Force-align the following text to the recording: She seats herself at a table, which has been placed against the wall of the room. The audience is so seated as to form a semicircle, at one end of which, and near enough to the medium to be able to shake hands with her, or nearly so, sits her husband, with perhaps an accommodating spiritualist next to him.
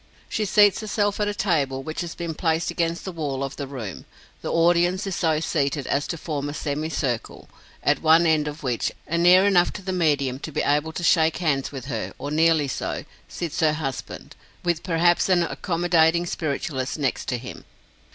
She 0.27 0.45
seats 0.45 0.79
herself 0.81 1.19
at 1.19 1.27
a 1.27 1.33
table, 1.35 1.83
which 1.83 2.01
has 2.01 2.15
been 2.15 2.33
placed 2.33 2.71
against 2.71 3.05
the 3.05 3.11
wall 3.11 3.43
of 3.43 3.55
the 3.57 3.67
room. 3.67 4.05
The 4.41 4.51
audience 4.51 5.05
is 5.05 5.15
so 5.15 5.39
seated 5.39 5.85
as 5.85 6.07
to 6.07 6.17
form 6.17 6.49
a 6.49 6.55
semicircle, 6.55 7.47
at 7.83 8.01
one 8.01 8.25
end 8.25 8.47
of 8.47 8.63
which, 8.63 8.91
and 9.05 9.21
near 9.21 9.45
enough 9.45 9.71
to 9.73 9.83
the 9.83 9.93
medium 9.93 10.39
to 10.39 10.51
be 10.51 10.63
able 10.63 10.91
to 10.93 11.03
shake 11.03 11.37
hands 11.37 11.71
with 11.71 11.85
her, 11.85 12.13
or 12.17 12.31
nearly 12.31 12.67
so, 12.67 13.05
sits 13.27 13.59
her 13.59 13.73
husband, 13.73 14.35
with 14.63 14.81
perhaps 14.81 15.29
an 15.29 15.43
accommodating 15.43 16.25
spiritualist 16.25 16.97
next 16.97 17.27
to 17.27 17.37
him. 17.37 17.63